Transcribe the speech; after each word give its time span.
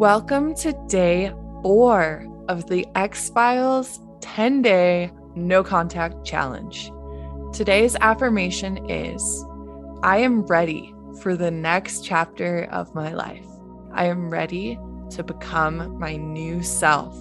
Welcome 0.00 0.54
to 0.54 0.72
day 0.88 1.30
four 1.60 2.26
of 2.48 2.66
the 2.70 2.86
Ex-Philes 2.94 4.00
10 4.22 4.62
day 4.62 5.10
no 5.34 5.62
contact 5.62 6.24
challenge. 6.24 6.90
Today's 7.52 7.96
affirmation 7.96 8.88
is 8.90 9.44
I 10.02 10.16
am 10.16 10.46
ready 10.46 10.94
for 11.20 11.36
the 11.36 11.50
next 11.50 12.02
chapter 12.02 12.64
of 12.72 12.94
my 12.94 13.12
life. 13.12 13.44
I 13.92 14.06
am 14.06 14.30
ready 14.30 14.78
to 15.10 15.22
become 15.22 15.98
my 15.98 16.16
new 16.16 16.62
self. 16.62 17.14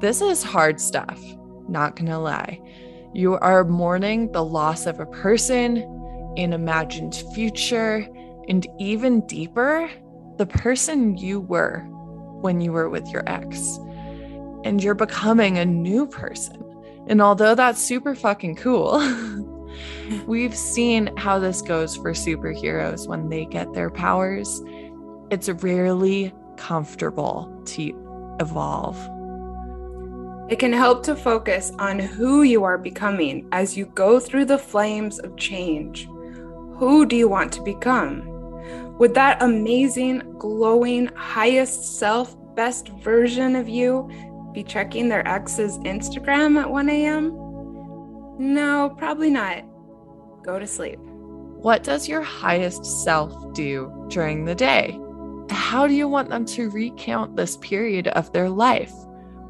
This 0.00 0.22
is 0.22 0.42
hard 0.42 0.80
stuff, 0.80 1.22
not 1.68 1.96
gonna 1.96 2.18
lie. 2.18 2.62
You 3.12 3.34
are 3.34 3.62
mourning 3.64 4.32
the 4.32 4.42
loss 4.42 4.86
of 4.86 5.00
a 5.00 5.06
person, 5.06 5.82
an 6.38 6.54
imagined 6.54 7.22
future, 7.34 8.08
and 8.48 8.66
even 8.78 9.20
deeper, 9.26 9.90
the 10.38 10.46
person 10.46 11.16
you 11.16 11.40
were 11.40 11.80
when 12.40 12.60
you 12.60 12.72
were 12.72 12.88
with 12.88 13.06
your 13.08 13.28
ex. 13.28 13.78
And 14.64 14.82
you're 14.82 14.94
becoming 14.94 15.58
a 15.58 15.64
new 15.64 16.06
person. 16.06 16.64
And 17.08 17.20
although 17.20 17.54
that's 17.54 17.80
super 17.80 18.14
fucking 18.14 18.56
cool, 18.56 18.98
we've 20.26 20.56
seen 20.56 21.14
how 21.16 21.38
this 21.38 21.62
goes 21.62 21.96
for 21.96 22.12
superheroes 22.12 23.08
when 23.08 23.28
they 23.28 23.44
get 23.46 23.72
their 23.72 23.90
powers. 23.90 24.62
It's 25.30 25.48
rarely 25.48 26.32
comfortable 26.56 27.62
to 27.66 28.36
evolve. 28.40 28.96
It 30.50 30.58
can 30.58 30.72
help 30.72 31.02
to 31.04 31.14
focus 31.14 31.72
on 31.78 31.98
who 31.98 32.42
you 32.42 32.64
are 32.64 32.78
becoming 32.78 33.46
as 33.52 33.76
you 33.76 33.86
go 33.86 34.18
through 34.18 34.46
the 34.46 34.58
flames 34.58 35.18
of 35.18 35.36
change. 35.36 36.06
Who 36.76 37.04
do 37.06 37.16
you 37.16 37.28
want 37.28 37.52
to 37.54 37.62
become? 37.62 38.37
Would 38.98 39.14
that 39.14 39.40
amazing, 39.42 40.34
glowing, 40.38 41.06
highest 41.14 41.98
self, 41.98 42.36
best 42.56 42.88
version 42.88 43.54
of 43.54 43.68
you 43.68 44.10
be 44.52 44.64
checking 44.64 45.08
their 45.08 45.26
ex's 45.26 45.78
Instagram 45.78 46.60
at 46.60 46.68
1 46.68 46.88
a.m.? 46.88 47.30
No, 48.40 48.92
probably 48.98 49.30
not. 49.30 49.62
Go 50.42 50.58
to 50.58 50.66
sleep. 50.66 50.98
What 50.98 51.84
does 51.84 52.08
your 52.08 52.22
highest 52.22 52.84
self 52.84 53.52
do 53.52 54.06
during 54.08 54.44
the 54.44 54.54
day? 54.54 54.98
How 55.50 55.86
do 55.86 55.94
you 55.94 56.08
want 56.08 56.28
them 56.28 56.44
to 56.46 56.70
recount 56.70 57.36
this 57.36 57.56
period 57.58 58.08
of 58.08 58.32
their 58.32 58.48
life? 58.48 58.92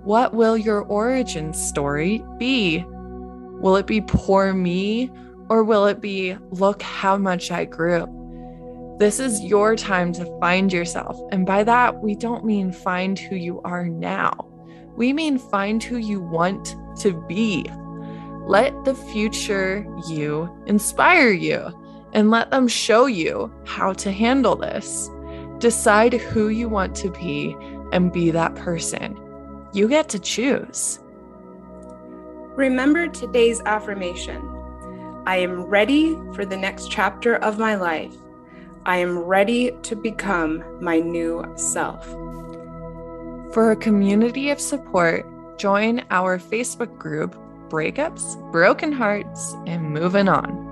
What 0.03 0.35
will 0.35 0.59
your 0.59 0.83
origin 0.83 1.55
story 1.55 2.23
be? 2.39 2.85
Will 2.87 3.77
it 3.77 3.87
be 3.87 4.03
poor 4.03 4.53
me 4.53 5.11
or 5.49 5.65
will 5.65 5.87
it 5.87 6.03
be 6.03 6.37
look 6.51 6.83
how 6.83 7.17
much 7.17 7.51
I 7.51 7.65
grew? 7.65 8.18
This 8.99 9.21
is 9.21 9.41
your 9.45 9.77
time 9.77 10.13
to 10.15 10.25
find 10.41 10.73
yourself. 10.73 11.17
And 11.31 11.47
by 11.47 11.63
that, 11.63 12.03
we 12.03 12.17
don't 12.17 12.45
mean 12.45 12.73
find 12.73 13.17
who 13.17 13.37
you 13.37 13.61
are 13.63 13.87
now. 13.87 14.33
We 14.97 15.13
mean 15.13 15.39
find 15.39 15.81
who 15.81 15.99
you 15.99 16.21
want 16.21 16.75
to 16.99 17.13
be. 17.29 17.65
Let 18.49 18.85
the 18.85 18.97
future 18.97 19.87
you 20.09 20.51
inspire 20.67 21.31
you 21.31 21.73
and 22.13 22.33
let 22.33 22.51
them 22.51 22.67
show 22.67 23.07
you 23.07 23.55
how 23.65 23.93
to 23.93 24.11
handle 24.11 24.57
this. 24.57 25.09
Decide 25.59 26.15
who 26.15 26.49
you 26.49 26.69
want 26.69 26.97
to 26.97 27.11
be 27.13 27.57
and 27.93 28.13
be 28.13 28.33
that 28.33 28.57
person. 28.57 29.17
You 29.73 29.87
get 29.87 30.09
to 30.09 30.19
choose. 30.19 30.99
Remember 32.57 33.07
today's 33.07 33.61
affirmation 33.61 34.43
I 35.25 35.37
am 35.37 35.63
ready 35.63 36.17
for 36.35 36.45
the 36.45 36.57
next 36.57 36.91
chapter 36.91 37.37
of 37.37 37.61
my 37.61 37.77
life. 37.77 38.17
I 38.89 38.97
am 38.97 39.19
ready 39.19 39.73
to 39.83 39.95
become 39.95 40.65
my 40.81 40.99
new 40.99 41.45
self. 41.57 42.07
For 43.53 43.71
a 43.71 43.77
community 43.77 44.49
of 44.49 44.59
support, 44.59 45.27
join 45.59 46.07
our 46.11 46.39
Facebook 46.39 46.97
group 46.97 47.37
Breakups, 47.69 48.51
Broken 48.51 48.91
Hearts, 48.91 49.55
and 49.67 49.93
Moving 49.93 50.27
On. 50.27 50.68